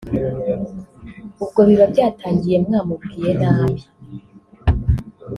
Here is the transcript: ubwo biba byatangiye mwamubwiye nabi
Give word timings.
ubwo 1.43 1.59
biba 1.67 1.85
byatangiye 1.93 2.57
mwamubwiye 2.65 3.31
nabi 3.41 3.83